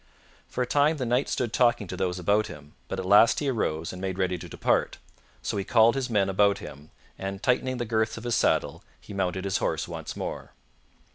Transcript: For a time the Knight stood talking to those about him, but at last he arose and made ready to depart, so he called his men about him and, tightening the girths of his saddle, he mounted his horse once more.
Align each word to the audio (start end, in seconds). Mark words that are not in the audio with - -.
For 0.47 0.63
a 0.63 0.65
time 0.65 0.97
the 0.97 1.05
Knight 1.05 1.29
stood 1.29 1.53
talking 1.53 1.85
to 1.85 1.95
those 1.95 2.17
about 2.17 2.47
him, 2.47 2.73
but 2.87 2.99
at 2.99 3.05
last 3.05 3.39
he 3.39 3.49
arose 3.49 3.93
and 3.93 4.01
made 4.01 4.17
ready 4.17 4.35
to 4.39 4.49
depart, 4.49 4.97
so 5.43 5.57
he 5.57 5.63
called 5.63 5.93
his 5.93 6.09
men 6.09 6.27
about 6.27 6.57
him 6.57 6.89
and, 7.19 7.43
tightening 7.43 7.77
the 7.77 7.85
girths 7.85 8.17
of 8.17 8.23
his 8.23 8.33
saddle, 8.33 8.83
he 8.99 9.13
mounted 9.13 9.43
his 9.45 9.57
horse 9.59 9.87
once 9.87 10.15
more. 10.17 10.53